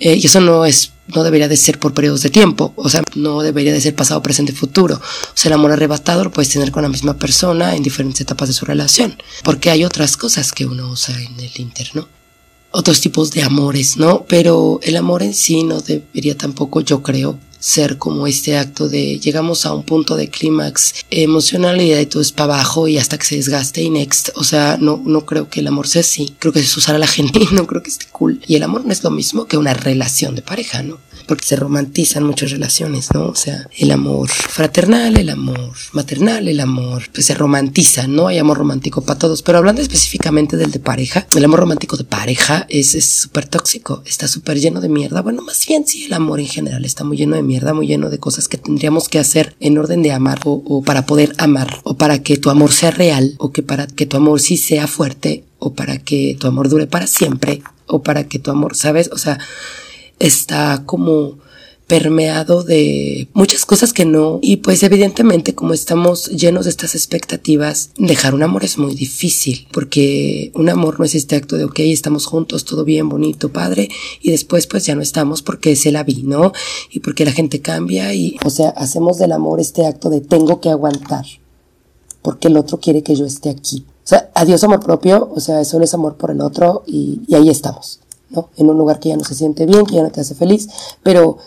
Eh, 0.00 0.16
y 0.16 0.26
eso 0.26 0.40
no 0.40 0.64
es 0.64 0.92
no 1.14 1.24
debería 1.24 1.48
de 1.48 1.56
ser 1.56 1.78
por 1.78 1.94
periodos 1.94 2.22
de 2.22 2.30
tiempo, 2.30 2.72
o 2.76 2.88
sea, 2.88 3.02
no 3.14 3.42
debería 3.42 3.72
de 3.72 3.80
ser 3.80 3.94
pasado, 3.94 4.22
presente, 4.22 4.52
futuro. 4.52 4.96
O 4.96 5.32
sea, 5.34 5.48
el 5.48 5.54
amor 5.54 5.72
arrebatado 5.72 6.24
lo 6.24 6.30
puedes 6.30 6.50
tener 6.50 6.70
con 6.70 6.82
la 6.82 6.88
misma 6.88 7.16
persona 7.16 7.74
en 7.74 7.82
diferentes 7.82 8.20
etapas 8.20 8.48
de 8.48 8.54
su 8.54 8.64
relación, 8.64 9.20
porque 9.42 9.70
hay 9.70 9.84
otras 9.84 10.16
cosas 10.16 10.52
que 10.52 10.66
uno 10.66 10.88
usa 10.90 11.20
en 11.20 11.38
el 11.38 11.52
interno. 11.56 12.08
Otros 12.72 13.00
tipos 13.00 13.32
de 13.32 13.42
amores, 13.42 13.96
¿no? 13.96 14.24
Pero 14.28 14.78
el 14.84 14.96
amor 14.96 15.24
en 15.24 15.34
sí 15.34 15.64
no 15.64 15.80
debería 15.80 16.36
tampoco, 16.36 16.80
yo 16.80 17.02
creo, 17.02 17.38
ser 17.60 17.98
como 17.98 18.26
este 18.26 18.56
acto 18.56 18.88
de 18.88 19.20
llegamos 19.20 19.66
a 19.66 19.74
un 19.74 19.84
punto 19.84 20.16
de 20.16 20.28
clímax 20.28 20.94
emocional 21.10 21.80
y 21.80 21.90
de 21.90 22.06
todo 22.06 22.22
es 22.22 22.32
para 22.32 22.54
abajo 22.54 22.88
y 22.88 22.98
hasta 22.98 23.18
que 23.18 23.26
se 23.26 23.36
desgaste 23.36 23.82
y 23.82 23.90
next. 23.90 24.30
O 24.34 24.44
sea, 24.44 24.78
no, 24.80 25.00
no 25.04 25.24
creo 25.26 25.48
que 25.48 25.60
el 25.60 25.68
amor 25.68 25.86
sea 25.86 26.00
así. 26.00 26.34
Creo 26.38 26.52
que 26.52 26.60
es 26.60 26.76
usar 26.76 26.96
a 26.96 26.98
la 26.98 27.06
gente 27.06 27.40
y 27.40 27.54
no 27.54 27.66
creo 27.66 27.82
que 27.82 27.90
esté 27.90 28.06
cool. 28.10 28.40
Y 28.46 28.56
el 28.56 28.62
amor 28.62 28.84
no 28.84 28.92
es 28.92 29.04
lo 29.04 29.10
mismo 29.10 29.46
que 29.46 29.56
una 29.56 29.74
relación 29.74 30.34
de 30.34 30.42
pareja, 30.42 30.82
¿no? 30.82 30.98
Porque 31.30 31.46
se 31.46 31.54
romantizan 31.54 32.24
muchas 32.24 32.50
relaciones, 32.50 33.14
¿no? 33.14 33.26
O 33.26 33.36
sea, 33.36 33.68
el 33.78 33.92
amor 33.92 34.28
fraternal, 34.28 35.16
el 35.16 35.30
amor 35.30 35.74
maternal, 35.92 36.48
el 36.48 36.58
amor, 36.58 37.04
pues 37.12 37.26
se 37.26 37.34
romantiza, 37.34 38.08
¿no? 38.08 38.26
Hay 38.26 38.38
amor 38.38 38.58
romántico 38.58 39.02
para 39.02 39.16
todos. 39.16 39.42
Pero 39.42 39.58
hablando 39.58 39.80
específicamente 39.80 40.56
del 40.56 40.72
de 40.72 40.80
pareja, 40.80 41.28
el 41.36 41.44
amor 41.44 41.60
romántico 41.60 41.96
de 41.96 42.02
pareja 42.02 42.66
es 42.68 42.90
súper 43.04 43.46
tóxico, 43.46 44.02
está 44.06 44.26
súper 44.26 44.58
lleno 44.58 44.80
de 44.80 44.88
mierda. 44.88 45.22
Bueno, 45.22 45.42
más 45.42 45.64
bien 45.68 45.86
sí, 45.86 46.06
el 46.06 46.14
amor 46.14 46.40
en 46.40 46.48
general 46.48 46.84
está 46.84 47.04
muy 47.04 47.16
lleno 47.16 47.36
de 47.36 47.44
mierda, 47.44 47.74
muy 47.74 47.86
lleno 47.86 48.10
de 48.10 48.18
cosas 48.18 48.48
que 48.48 48.58
tendríamos 48.58 49.08
que 49.08 49.20
hacer 49.20 49.54
en 49.60 49.78
orden 49.78 50.02
de 50.02 50.10
amar 50.10 50.40
o, 50.46 50.64
o 50.66 50.82
para 50.82 51.06
poder 51.06 51.32
amar 51.38 51.80
o 51.84 51.96
para 51.96 52.24
que 52.24 52.38
tu 52.38 52.50
amor 52.50 52.72
sea 52.72 52.90
real 52.90 53.36
o 53.38 53.52
que 53.52 53.62
para 53.62 53.86
que 53.86 54.04
tu 54.04 54.16
amor 54.16 54.40
sí 54.40 54.56
sea 54.56 54.88
fuerte 54.88 55.44
o 55.60 55.74
para 55.74 55.98
que 55.98 56.36
tu 56.40 56.48
amor 56.48 56.68
dure 56.68 56.88
para 56.88 57.06
siempre 57.06 57.62
o 57.86 58.02
para 58.02 58.24
que 58.24 58.40
tu 58.40 58.50
amor, 58.50 58.74
¿sabes? 58.74 59.10
O 59.12 59.18
sea, 59.18 59.38
está 60.20 60.84
como 60.86 61.38
permeado 61.90 62.62
de 62.62 63.28
muchas 63.34 63.66
cosas 63.66 63.92
que 63.92 64.04
no. 64.04 64.38
Y 64.42 64.58
pues 64.58 64.80
evidentemente 64.84 65.56
como 65.56 65.74
estamos 65.74 66.28
llenos 66.28 66.66
de 66.66 66.70
estas 66.70 66.94
expectativas, 66.94 67.90
dejar 67.98 68.32
un 68.32 68.44
amor 68.44 68.62
es 68.62 68.78
muy 68.78 68.94
difícil, 68.94 69.66
porque 69.72 70.52
un 70.54 70.68
amor 70.68 71.00
no 71.00 71.04
es 71.04 71.16
este 71.16 71.34
acto 71.34 71.56
de, 71.56 71.64
ok, 71.64 71.80
estamos 71.80 72.26
juntos, 72.26 72.64
todo 72.64 72.84
bien, 72.84 73.08
bonito, 73.08 73.52
padre, 73.52 73.88
y 74.22 74.30
después 74.30 74.68
pues 74.68 74.86
ya 74.86 74.94
no 74.94 75.02
estamos 75.02 75.42
porque 75.42 75.74
se 75.74 75.90
la 75.90 76.04
vi, 76.04 76.22
¿no? 76.22 76.52
Y 76.92 77.00
porque 77.00 77.24
la 77.24 77.32
gente 77.32 77.60
cambia 77.60 78.14
y, 78.14 78.36
o 78.44 78.50
sea, 78.50 78.68
hacemos 78.68 79.18
del 79.18 79.32
amor 79.32 79.58
este 79.58 79.84
acto 79.84 80.10
de 80.10 80.20
tengo 80.20 80.60
que 80.60 80.70
aguantar, 80.70 81.24
porque 82.22 82.46
el 82.46 82.56
otro 82.56 82.78
quiere 82.78 83.02
que 83.02 83.16
yo 83.16 83.26
esté 83.26 83.50
aquí. 83.50 83.84
O 84.04 84.08
sea, 84.10 84.30
adiós 84.36 84.62
amor 84.62 84.78
propio, 84.78 85.28
o 85.34 85.40
sea, 85.40 85.64
solo 85.64 85.84
es 85.84 85.92
amor 85.92 86.16
por 86.16 86.30
el 86.30 86.40
otro 86.40 86.84
y, 86.86 87.22
y 87.26 87.34
ahí 87.34 87.48
estamos, 87.48 87.98
¿no? 88.30 88.50
En 88.56 88.68
un 88.70 88.78
lugar 88.78 89.00
que 89.00 89.10
ya 89.10 89.16
no 89.16 89.24
se 89.24 89.34
siente 89.34 89.66
bien, 89.66 89.86
que 89.86 89.96
ya 89.96 90.02
no 90.02 90.10
te 90.10 90.20
hace 90.20 90.34
feliz, 90.34 90.68
pero 91.02 91.38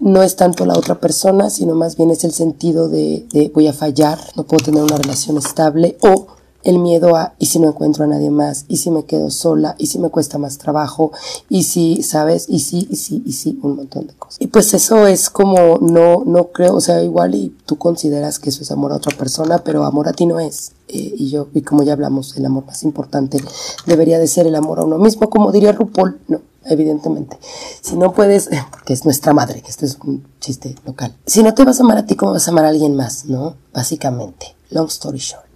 no 0.00 0.22
es 0.22 0.34
tanto 0.34 0.64
la 0.64 0.74
otra 0.74 0.98
persona, 0.98 1.50
sino 1.50 1.74
más 1.74 1.96
bien 1.96 2.10
es 2.10 2.24
el 2.24 2.32
sentido 2.32 2.88
de, 2.88 3.26
de, 3.32 3.50
voy 3.54 3.68
a 3.68 3.72
fallar, 3.72 4.18
no 4.34 4.44
puedo 4.44 4.64
tener 4.64 4.82
una 4.82 4.96
relación 4.96 5.36
estable 5.36 5.98
o 6.00 6.19
el 6.64 6.78
miedo 6.78 7.16
a 7.16 7.34
y 7.38 7.46
si 7.46 7.58
no 7.58 7.68
encuentro 7.68 8.04
a 8.04 8.06
nadie 8.06 8.30
más, 8.30 8.64
y 8.68 8.76
si 8.78 8.90
me 8.90 9.04
quedo 9.04 9.30
sola, 9.30 9.74
y 9.78 9.86
si 9.86 9.98
me 9.98 10.10
cuesta 10.10 10.38
más 10.38 10.58
trabajo, 10.58 11.12
y 11.48 11.64
si, 11.64 12.02
¿sabes? 12.02 12.46
Y 12.48 12.60
si, 12.60 12.86
y 12.90 12.96
si, 12.96 13.22
y 13.24 13.32
si, 13.32 13.58
un 13.62 13.76
montón 13.76 14.06
de 14.06 14.14
cosas. 14.14 14.36
Y 14.40 14.48
pues 14.48 14.74
eso 14.74 15.06
es 15.06 15.30
como, 15.30 15.78
no, 15.78 16.22
no 16.24 16.48
creo, 16.48 16.74
o 16.74 16.80
sea, 16.80 17.02
igual 17.02 17.34
y 17.34 17.56
tú 17.66 17.76
consideras 17.76 18.38
que 18.38 18.50
eso 18.50 18.62
es 18.62 18.70
amor 18.70 18.92
a 18.92 18.96
otra 18.96 19.16
persona, 19.16 19.58
pero 19.58 19.84
amor 19.84 20.08
a 20.08 20.12
ti 20.12 20.26
no 20.26 20.40
es. 20.40 20.72
Eh, 20.88 21.14
y 21.16 21.30
yo, 21.30 21.48
y 21.54 21.62
como 21.62 21.82
ya 21.82 21.92
hablamos, 21.92 22.36
el 22.36 22.44
amor 22.46 22.66
más 22.66 22.82
importante 22.82 23.38
debería 23.86 24.18
de 24.18 24.26
ser 24.26 24.46
el 24.46 24.56
amor 24.56 24.80
a 24.80 24.84
uno 24.84 24.98
mismo, 24.98 25.30
como 25.30 25.52
diría 25.52 25.72
RuPaul, 25.72 26.20
no, 26.28 26.40
evidentemente. 26.64 27.38
Si 27.80 27.96
no 27.96 28.12
puedes, 28.12 28.50
que 28.84 28.92
es 28.92 29.04
nuestra 29.04 29.32
madre, 29.32 29.62
que 29.62 29.70
esto 29.70 29.86
es 29.86 29.98
un 30.04 30.24
chiste 30.40 30.74
local. 30.84 31.14
Si 31.26 31.42
no 31.42 31.54
te 31.54 31.64
vas 31.64 31.80
a 31.80 31.84
amar 31.84 31.98
a 31.98 32.06
ti, 32.06 32.16
¿cómo 32.16 32.32
vas 32.32 32.48
a 32.48 32.50
amar 32.50 32.64
a 32.64 32.68
alguien 32.68 32.96
más? 32.96 33.24
¿No? 33.26 33.54
Básicamente. 33.72 34.54
Long 34.70 34.88
story 34.88 35.18
short. 35.18 35.49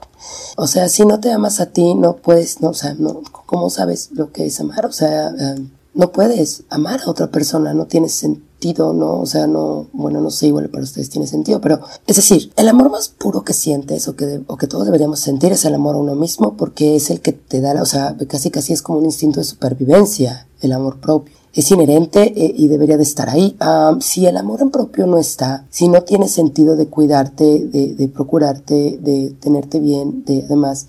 O 0.57 0.67
sea, 0.67 0.89
si 0.89 1.05
no 1.05 1.21
te 1.21 1.33
amas 1.33 1.61
a 1.61 1.67
ti, 1.67 1.95
no 1.95 2.17
puedes, 2.17 2.61
no, 2.61 2.71
o 2.71 2.75
sea, 2.75 2.95
no, 2.95 3.23
¿cómo 3.47 3.71
sabes 3.71 4.11
lo 4.13 4.33
que 4.33 4.47
es 4.47 4.61
amar? 4.61 4.87
O 4.87 4.93
sea, 4.93 5.33
um, 5.57 5.69
no 5.95 6.13
puedes 6.13 6.65
amar 6.71 7.01
a 7.05 7.11
otra 7.11 7.31
persona, 7.31 7.73
no 7.73 7.87
tiene 7.87 8.09
sentido, 8.09 8.93
¿no? 8.93 9.21
O 9.21 9.27
sea, 9.27 9.47
no, 9.47 9.87
bueno, 9.93 10.21
no 10.21 10.31
sé, 10.31 10.49
igual 10.49 10.69
para 10.69 10.83
ustedes 10.85 11.11
tiene 11.11 11.27
sentido, 11.27 11.61
pero 11.61 11.81
es 12.07 12.17
decir, 12.17 12.53
el 12.57 12.69
amor 12.69 12.91
más 12.91 13.09
puro 13.09 13.43
que 13.43 13.53
sientes 13.53 14.09
o 14.09 14.17
que, 14.17 14.27
de, 14.27 14.45
o 14.47 14.57
que 14.57 14.67
todos 14.67 14.87
deberíamos 14.87 15.21
sentir 15.21 15.53
es 15.53 15.65
el 15.65 15.75
amor 15.75 15.95
a 15.95 15.99
uno 15.99 16.15
mismo 16.15 16.57
porque 16.57 16.97
es 16.97 17.11
el 17.11 17.21
que 17.21 17.33
te 17.33 17.61
da, 17.61 17.81
o 17.81 17.87
sea, 17.87 18.17
casi 18.29 18.51
casi 18.51 18.73
es 18.73 18.83
como 18.83 18.99
un 18.99 19.05
instinto 19.05 19.41
de 19.41 19.45
supervivencia, 19.45 20.49
el 20.61 20.73
amor 20.73 21.01
propio 21.01 21.44
es 21.55 21.71
inherente 21.71 22.33
eh, 22.37 22.53
y 22.57 22.69
debería 22.69 22.97
de 22.97 23.05
estar 23.05 23.31
ahí. 23.31 23.57
Um, 23.61 24.01
si 24.01 24.27
el 24.27 24.37
amor 24.37 24.61
en 24.61 24.71
propio 24.71 25.07
no 25.07 25.19
está, 25.19 25.67
si 25.71 25.89
no 25.89 26.03
tiene 26.03 26.29
sentido 26.29 26.77
de 26.77 26.89
cuidarte, 26.89 27.45
de, 27.45 27.95
de 27.95 28.09
procurarte, 28.09 28.99
de 29.01 29.35
tenerte 29.41 29.79
bien, 29.81 30.25
de 30.25 30.43
además, 30.45 30.87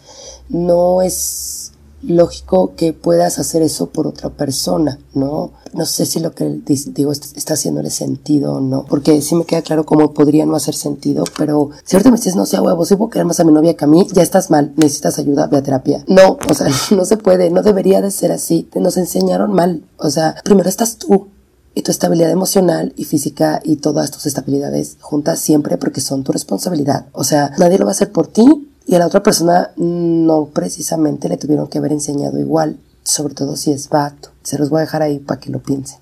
no 0.49 1.01
es 1.01 1.64
lógico 2.07 2.73
que 2.75 2.93
puedas 2.93 3.39
hacer 3.39 3.61
eso 3.61 3.87
por 3.87 4.07
otra 4.07 4.29
persona, 4.29 4.99
¿no? 5.13 5.51
No 5.73 5.85
sé 5.85 6.05
si 6.05 6.19
lo 6.19 6.33
que 6.33 6.61
digo 6.65 7.11
está 7.11 7.55
haciéndole 7.55 7.89
sentido 7.89 8.53
o 8.53 8.61
no, 8.61 8.85
porque 8.85 9.21
sí 9.21 9.35
me 9.35 9.45
queda 9.45 9.61
claro 9.61 9.85
cómo 9.85 10.13
podría 10.13 10.45
no 10.45 10.55
hacer 10.55 10.75
sentido, 10.75 11.23
pero 11.37 11.71
si 11.83 11.95
ahorita 11.95 12.11
me 12.11 12.17
dices, 12.17 12.35
no 12.35 12.45
sea 12.45 12.61
huevo, 12.61 12.85
si 12.85 12.95
puedo 12.95 13.09
querer 13.09 13.25
más 13.25 13.39
a 13.39 13.43
mi 13.43 13.51
novia 13.51 13.75
que 13.75 13.85
a 13.85 13.87
mí, 13.87 14.07
ya 14.13 14.21
estás 14.21 14.49
mal, 14.49 14.73
necesitas 14.77 15.19
ayuda, 15.19 15.47
ve 15.47 15.57
a 15.57 15.63
terapia. 15.63 16.03
No, 16.07 16.37
o 16.49 16.53
sea, 16.53 16.67
no 16.95 17.05
se 17.05 17.17
puede, 17.17 17.49
no 17.49 17.61
debería 17.61 18.01
de 18.01 18.11
ser 18.11 18.31
así, 18.31 18.69
nos 18.75 18.97
enseñaron 18.97 19.51
mal, 19.51 19.83
o 19.97 20.09
sea, 20.09 20.35
primero 20.43 20.69
estás 20.69 20.97
tú, 20.97 21.27
y 21.75 21.81
tu 21.81 21.91
estabilidad 21.91 22.31
emocional 22.31 22.93
y 22.95 23.03
física 23.03 23.59
y 23.61 23.75
todas 23.75 24.09
tus 24.09 24.25
estabilidades 24.25 24.95
juntas 25.01 25.39
siempre 25.39 25.77
porque 25.77 25.99
son 25.99 26.23
tu 26.23 26.31
responsabilidad. 26.31 27.07
O 27.11 27.25
sea, 27.25 27.51
nadie 27.57 27.77
lo 27.77 27.83
va 27.83 27.91
a 27.91 27.91
hacer 27.91 28.13
por 28.13 28.27
ti 28.27 28.71
y 28.87 28.95
a 28.95 28.99
la 28.99 29.07
otra 29.07 29.23
persona 29.23 29.71
no 29.77 30.49
precisamente 30.53 31.27
le 31.27 31.37
tuvieron 31.37 31.67
que 31.67 31.79
haber 31.79 31.91
enseñado 31.91 32.39
igual, 32.39 32.77
sobre 33.03 33.33
todo 33.33 33.55
si 33.55 33.71
es 33.71 33.89
vato. 33.89 34.29
Se 34.43 34.57
los 34.57 34.69
voy 34.69 34.79
a 34.79 34.81
dejar 34.81 35.01
ahí 35.01 35.19
para 35.19 35.39
que 35.39 35.49
lo 35.49 35.59
piensen, 35.59 35.99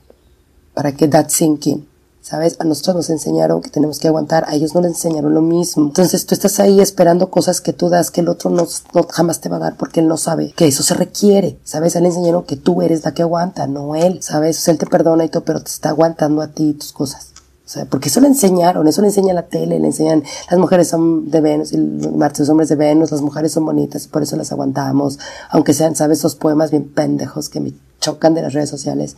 para 0.73 0.91
que 0.91 1.07
that 1.07 1.29
sinking. 1.29 1.87
¿Sabes? 2.21 2.55
A 2.59 2.63
nosotros 2.63 2.95
nos 2.95 3.09
enseñaron 3.09 3.61
que 3.61 3.69
tenemos 3.69 3.99
que 3.99 4.07
aguantar, 4.07 4.45
a 4.47 4.55
ellos 4.55 4.73
no 4.73 4.79
les 4.79 4.91
enseñaron 4.91 5.33
lo 5.33 5.41
mismo. 5.41 5.87
Entonces 5.87 6.25
tú 6.25 6.33
estás 6.33 6.61
ahí 6.61 6.79
esperando 6.79 7.29
cosas 7.29 7.59
que 7.59 7.73
tú 7.73 7.89
das 7.89 8.11
que 8.11 8.21
el 8.21 8.29
otro 8.29 8.49
no, 8.49 8.65
no 8.93 9.03
jamás 9.09 9.41
te 9.41 9.49
va 9.49 9.57
a 9.57 9.59
dar 9.59 9.75
porque 9.75 9.99
él 9.99 10.07
no 10.07 10.15
sabe 10.15 10.53
que 10.53 10.65
eso 10.65 10.83
se 10.83 10.93
requiere. 10.93 11.59
¿Sabes? 11.65 11.95
A 11.95 11.99
él 11.99 12.03
le 12.03 12.11
enseñaron 12.11 12.43
que 12.43 12.55
tú 12.55 12.81
eres 12.81 13.03
la 13.03 13.13
que 13.13 13.23
aguanta, 13.23 13.67
no 13.67 13.95
él. 13.95 14.23
¿Sabes? 14.23 14.65
Él 14.69 14.77
te 14.77 14.85
perdona 14.85 15.25
y 15.25 15.29
todo, 15.29 15.43
pero 15.43 15.61
te 15.61 15.69
está 15.69 15.89
aguantando 15.89 16.41
a 16.41 16.47
ti 16.47 16.71
tus 16.71 16.93
cosas. 16.93 17.32
O 17.65 17.69
sea, 17.69 17.85
porque 17.85 18.09
eso 18.09 18.19
le 18.19 18.27
enseñaron, 18.27 18.87
eso 18.87 19.01
le 19.01 19.07
enseña 19.07 19.33
la 19.33 19.47
tele, 19.47 19.79
le 19.79 19.87
enseñan, 19.87 20.21
las 20.49 20.59
mujeres 20.59 20.89
son 20.89 21.31
de 21.31 21.39
Venus 21.39 21.71
y 21.71 21.77
los 21.77 22.49
hombres 22.49 22.67
de 22.67 22.75
Venus, 22.75 23.11
las 23.11 23.21
mujeres 23.21 23.53
son 23.53 23.65
bonitas 23.65 24.05
y 24.05 24.09
por 24.09 24.21
eso 24.21 24.35
las 24.35 24.51
aguantamos, 24.51 25.17
aunque 25.49 25.73
sean, 25.73 25.95
¿sabes? 25.95 26.19
Esos 26.19 26.35
poemas 26.35 26.71
bien 26.71 26.89
pendejos 26.89 27.47
que 27.47 27.61
me 27.61 27.73
chocan 28.01 28.33
de 28.33 28.41
las 28.41 28.51
redes 28.51 28.69
sociales, 28.69 29.15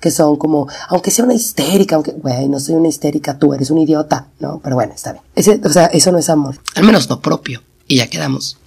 que 0.00 0.12
son 0.12 0.36
como, 0.36 0.68
aunque 0.88 1.10
sea 1.10 1.24
una 1.24 1.34
histérica, 1.34 1.96
aunque, 1.96 2.12
güey, 2.12 2.48
no 2.48 2.60
soy 2.60 2.76
una 2.76 2.86
histérica, 2.86 3.36
tú 3.36 3.52
eres 3.52 3.70
un 3.70 3.78
idiota, 3.78 4.28
¿no? 4.38 4.60
Pero 4.62 4.76
bueno, 4.76 4.92
está 4.94 5.12
bien. 5.12 5.24
Ese, 5.34 5.60
o 5.64 5.68
sea, 5.68 5.86
eso 5.86 6.12
no 6.12 6.18
es 6.18 6.30
amor. 6.30 6.56
Al 6.76 6.84
menos 6.84 7.10
no 7.10 7.20
propio. 7.20 7.62
Y 7.88 7.96
ya 7.96 8.08
quedamos. 8.08 8.58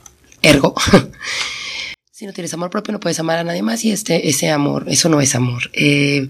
Ergo. 0.41 0.75
si 2.11 2.25
no 2.25 2.33
tienes 2.33 2.53
amor 2.53 2.69
propio, 2.69 2.91
no 2.91 3.00
puedes 3.00 3.19
amar 3.21 3.39
a 3.39 3.43
nadie 3.45 3.63
más 3.63 3.85
y 3.85 3.91
este, 3.91 4.27
ese 4.27 4.50
amor, 4.50 4.85
eso 4.88 5.07
no 5.07 5.21
es 5.21 5.35
amor. 5.35 5.71
Eh, 5.73 6.27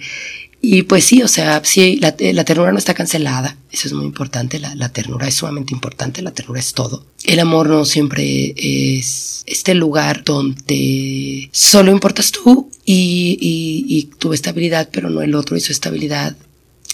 y 0.61 0.83
pues 0.83 1.05
sí, 1.05 1.23
o 1.23 1.27
sea, 1.27 1.61
sí, 1.63 1.97
la, 1.99 2.15
la, 2.19 2.45
ternura 2.45 2.71
no 2.71 2.77
está 2.77 2.93
cancelada, 2.93 3.57
eso 3.71 3.87
es 3.87 3.93
muy 3.93 4.05
importante, 4.05 4.59
la, 4.59 4.89
ternura 4.89 5.27
es 5.27 5.33
sumamente 5.33 5.73
importante, 5.73 6.21
la 6.21 6.31
ternura 6.31 6.59
es 6.59 6.73
todo. 6.73 7.05
El 7.23 7.39
amor 7.39 7.67
no 7.67 7.83
siempre 7.83 8.53
es 8.55 9.43
este 9.47 9.73
lugar 9.73 10.23
donde 10.23 11.49
solo 11.51 11.91
importas 11.91 12.31
tú 12.31 12.69
y, 12.85 13.37
y, 13.41 13.85
y 13.87 14.03
tu 14.17 14.33
estabilidad, 14.33 14.89
pero 14.91 15.09
no 15.09 15.21
el 15.21 15.33
otro 15.33 15.57
y 15.57 15.61
su 15.61 15.71
estabilidad. 15.71 16.35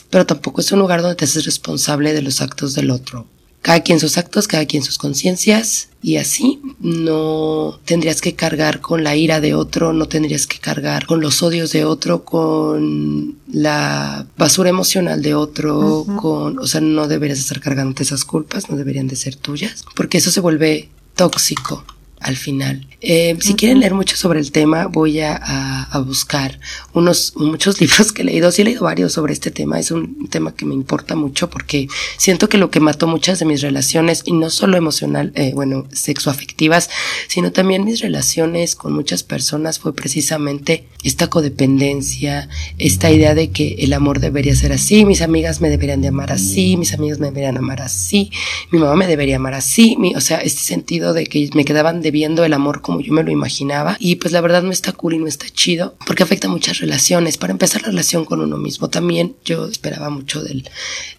Pero 0.10 0.26
tampoco 0.26 0.62
es 0.62 0.72
un 0.72 0.80
lugar 0.80 1.02
donde 1.02 1.18
te 1.18 1.26
haces 1.26 1.44
responsable 1.44 2.14
de 2.14 2.22
los 2.22 2.42
actos 2.42 2.74
del 2.74 2.90
otro 2.90 3.28
cada 3.62 3.82
quien 3.82 4.00
sus 4.00 4.18
actos, 4.18 4.48
cada 4.48 4.66
quien 4.66 4.84
sus 4.84 4.98
conciencias 4.98 5.90
y 6.02 6.18
así 6.18 6.62
no 6.80 7.80
tendrías 7.86 8.22
que 8.22 8.34
cargar 8.36 8.80
con 8.80 9.04
la 9.04 9.16
ira 9.16 9.42
de 9.42 9.56
otro, 9.56 9.94
no 9.94 10.08
tendrías 10.08 10.48
que 10.48 10.60
cargar 10.60 11.06
con 11.06 11.20
los 11.20 11.44
odios 11.44 11.72
de 11.72 11.84
otro, 11.84 12.24
con 12.24 13.38
la 13.52 14.26
basura 14.38 14.70
emocional 14.70 15.22
de 15.22 15.36
otro, 15.36 15.80
uh 15.80 16.06
-huh. 16.06 16.16
con, 16.16 16.60
o 16.60 16.68
sea, 16.68 16.82
no 16.82 17.08
deberías 17.08 17.40
estar 17.40 17.60
cargándote 17.60 18.04
esas 18.04 18.24
culpas, 18.24 18.70
no 18.70 18.78
deberían 18.78 19.08
de 19.08 19.16
ser 19.16 19.36
tuyas, 19.36 19.84
porque 19.96 20.20
eso 20.20 20.32
se 20.32 20.40
vuelve 20.40 20.90
tóxico. 21.16 21.84
Al 22.20 22.36
final. 22.36 22.88
Eh, 23.00 23.38
si 23.40 23.54
quieren 23.54 23.80
leer 23.80 23.94
mucho 23.94 24.16
sobre 24.16 24.40
el 24.40 24.52
tema, 24.52 24.88
voy 24.88 25.20
a, 25.20 25.36
a, 25.36 26.00
buscar 26.00 26.60
unos 26.94 27.34
muchos 27.36 27.80
libros 27.82 28.12
que 28.12 28.24
he 28.24 28.26
leído. 28.26 28.52
Sí 28.52 28.62
he 28.62 28.66
leído 28.66 28.84
varios 28.84 29.14
sobre 29.14 29.34
este 29.34 29.52
tema. 29.52 29.80
Es 29.80 29.92
un 29.92 30.28
tema 30.30 30.56
que 30.56 30.66
me 30.66 30.74
importa 30.74 31.16
mucho 31.16 31.50
porque 31.50 31.88
siento 32.18 32.50
que 32.50 32.58
lo 32.58 32.72
que 32.72 32.80
mató 32.80 33.08
muchas 33.08 33.40
de 33.40 33.46
mis 33.46 33.62
relaciones, 33.62 34.24
y 34.26 34.34
no 34.34 34.50
solo 34.50 34.78
emocional, 34.78 35.32
eh, 35.36 35.52
bueno, 35.54 35.88
sexoafectivas, 35.92 36.90
sino 37.28 37.52
también 37.52 37.86
mis 37.86 38.00
relaciones 38.00 38.76
con 38.76 38.94
muchas 38.94 39.24
personas 39.24 39.80
fue 39.80 39.94
precisamente 39.94 40.88
esta 41.04 41.30
codependencia, 41.30 42.50
esta 42.78 43.12
idea 43.12 43.36
de 43.36 43.52
que 43.52 43.76
el 43.80 43.94
amor 43.94 44.20
debería 44.20 44.56
ser 44.56 44.72
así, 44.72 45.06
mis 45.06 45.22
amigas 45.22 45.62
me 45.62 45.70
deberían 45.70 46.02
de 46.02 46.10
amar 46.10 46.32
así, 46.32 46.78
mis 46.78 46.94
amigos 46.94 47.20
me 47.20 47.28
deberían 47.28 47.58
amar 47.58 47.82
así, 47.82 48.32
mi 48.72 48.80
mamá 48.80 48.96
me 48.96 49.08
debería 49.08 49.38
amar 49.38 49.54
así, 49.54 49.96
mi, 49.98 50.16
o 50.16 50.22
sea, 50.22 50.40
este 50.40 50.62
sentido 50.62 51.14
de 51.14 51.26
que 51.26 51.50
me 51.54 51.66
quedaban 51.66 52.02
debiendo 52.08 52.46
el 52.46 52.54
amor 52.54 52.82
como 52.82 53.02
yo 53.02 53.12
me 53.12 53.22
lo 53.22 53.32
imaginaba 53.32 53.98
y 54.00 54.16
pues 54.16 54.32
la 54.32 54.40
verdad 54.40 54.64
no 54.64 54.72
está 54.72 54.94
cool 54.94 55.16
y 55.16 55.20
no 55.20 55.28
está 55.28 55.46
chido 55.50 55.96
porque 56.06 56.24
afecta 56.24 56.48
muchas 56.48 56.80
relaciones. 56.80 57.38
Para 57.38 57.52
empezar 57.52 57.82
la 57.82 57.90
relación 57.90 58.24
con 58.24 58.40
uno 58.40 58.58
mismo 58.58 58.90
también 58.90 59.36
yo 59.44 59.68
esperaba 59.68 60.10
mucho 60.10 60.42
del, 60.42 60.70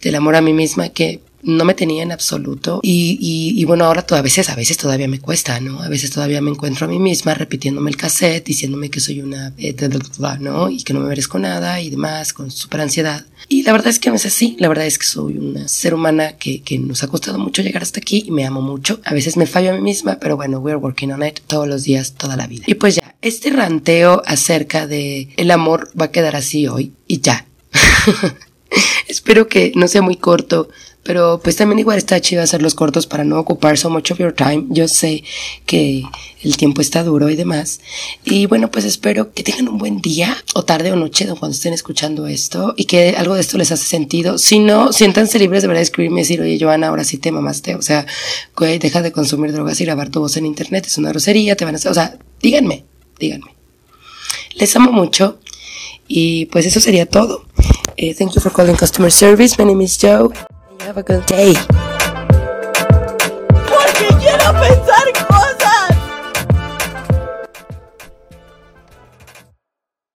del 0.00 0.14
amor 0.14 0.34
a 0.34 0.40
mí 0.40 0.54
misma 0.54 0.88
que 0.88 1.20
no 1.42 1.64
me 1.64 1.74
tenía 1.74 2.02
en 2.02 2.12
absoluto 2.12 2.80
y, 2.82 3.18
y, 3.20 3.60
y, 3.60 3.64
bueno, 3.64 3.84
ahora 3.84 4.04
a 4.08 4.22
veces, 4.22 4.48
a 4.48 4.56
veces 4.56 4.76
todavía 4.76 5.08
me 5.08 5.20
cuesta, 5.20 5.60
¿no? 5.60 5.82
A 5.82 5.88
veces 5.88 6.10
todavía 6.10 6.40
me 6.40 6.50
encuentro 6.50 6.86
a 6.86 6.90
mí 6.90 6.98
misma 6.98 7.34
repitiéndome 7.34 7.90
el 7.90 7.96
cassette, 7.96 8.44
diciéndome 8.44 8.90
que 8.90 9.00
soy 9.00 9.20
una, 9.20 9.52
¿no? 10.40 10.70
Y 10.70 10.82
que 10.82 10.92
no 10.92 11.00
me 11.00 11.08
merezco 11.08 11.38
nada 11.38 11.80
y 11.80 11.90
demás, 11.90 12.32
con 12.32 12.50
súper 12.50 12.80
ansiedad. 12.80 13.24
Y 13.48 13.62
la 13.62 13.72
verdad 13.72 13.88
es 13.88 13.98
que 13.98 14.10
no 14.10 14.16
es 14.16 14.26
así, 14.26 14.56
la 14.58 14.68
verdad 14.68 14.86
es 14.86 14.98
que 14.98 15.06
soy 15.06 15.38
una 15.38 15.68
ser 15.68 15.94
humana 15.94 16.32
que, 16.32 16.62
que 16.62 16.78
nos 16.78 17.02
ha 17.02 17.08
costado 17.08 17.38
mucho 17.38 17.62
llegar 17.62 17.82
hasta 17.82 18.00
aquí 18.00 18.24
y 18.26 18.30
me 18.30 18.44
amo 18.44 18.60
mucho. 18.60 19.00
A 19.04 19.14
veces 19.14 19.36
me 19.36 19.46
fallo 19.46 19.70
a 19.70 19.74
mí 19.74 19.80
misma, 19.80 20.18
pero 20.20 20.36
bueno, 20.36 20.58
we're 20.58 20.76
working 20.76 21.12
on 21.12 21.22
it 21.22 21.40
todos 21.46 21.68
los 21.68 21.84
días, 21.84 22.14
toda 22.14 22.36
la 22.36 22.46
vida. 22.46 22.64
Y 22.66 22.74
pues 22.74 22.96
ya, 22.96 23.14
este 23.22 23.50
ranteo 23.50 24.22
acerca 24.26 24.86
de 24.86 25.28
el 25.36 25.50
amor 25.50 25.90
va 25.98 26.06
a 26.06 26.10
quedar 26.10 26.36
así 26.36 26.66
hoy 26.66 26.92
y 27.06 27.20
ya. 27.20 27.46
Espero 29.08 29.48
que 29.48 29.72
no 29.74 29.88
sea 29.88 30.02
muy 30.02 30.16
corto, 30.16 30.68
pero 31.08 31.40
pues 31.42 31.56
también 31.56 31.78
igual 31.78 31.96
está 31.96 32.20
chido 32.20 32.42
hacerlos 32.42 32.74
cortos 32.74 33.06
para 33.06 33.24
no 33.24 33.40
ocupar 33.40 33.78
so 33.78 33.88
much 33.88 34.10
of 34.10 34.18
your 34.18 34.34
time. 34.34 34.66
Yo 34.68 34.88
sé 34.88 35.24
que 35.64 36.02
el 36.42 36.58
tiempo 36.58 36.82
está 36.82 37.02
duro 37.02 37.30
y 37.30 37.34
demás. 37.34 37.80
Y 38.26 38.44
bueno, 38.44 38.70
pues 38.70 38.84
espero 38.84 39.32
que 39.32 39.42
tengan 39.42 39.68
un 39.68 39.78
buen 39.78 40.02
día 40.02 40.36
o 40.52 40.66
tarde 40.66 40.92
o 40.92 40.96
noche 40.96 41.26
cuando 41.28 41.54
estén 41.54 41.72
escuchando 41.72 42.26
esto 42.26 42.74
y 42.76 42.84
que 42.84 43.14
algo 43.16 43.34
de 43.36 43.40
esto 43.40 43.56
les 43.56 43.72
hace 43.72 43.86
sentido. 43.86 44.36
Si 44.36 44.58
no, 44.58 44.92
siéntanse 44.92 45.38
libres 45.38 45.62
de 45.62 45.68
verdad 45.68 45.82
escribirme 45.82 46.20
y 46.20 46.24
decir, 46.24 46.42
oye, 46.42 46.58
Joana, 46.60 46.88
ahora 46.88 47.04
sí 47.04 47.16
te 47.16 47.32
mamaste. 47.32 47.74
O 47.74 47.80
sea, 47.80 48.04
güey, 48.54 48.78
deja 48.78 49.00
de 49.00 49.10
consumir 49.10 49.52
drogas 49.52 49.80
y 49.80 49.86
grabar 49.86 50.10
tu 50.10 50.20
voz 50.20 50.36
en 50.36 50.44
internet. 50.44 50.88
Es 50.88 50.98
una 50.98 51.08
grosería, 51.08 51.56
te 51.56 51.64
van 51.64 51.74
a 51.74 51.78
hacer, 51.78 51.90
o 51.90 51.94
sea, 51.94 52.18
díganme, 52.42 52.84
díganme. 53.18 53.54
Les 54.56 54.76
amo 54.76 54.92
mucho 54.92 55.38
y 56.06 56.44
pues 56.52 56.66
eso 56.66 56.80
sería 56.80 57.06
todo. 57.06 57.46
Uh, 57.98 58.12
thank 58.12 58.34
you 58.34 58.42
for 58.42 58.52
calling 58.52 58.76
customer 58.76 59.10
service. 59.10 59.56
My 59.58 59.64
name 59.64 59.82
is 59.82 59.96
Joe. 59.98 60.34
Have 60.88 60.96
a 60.96 61.02
good 61.02 61.26
day. 61.26 61.52
Get 64.22 64.40
up 64.40 64.56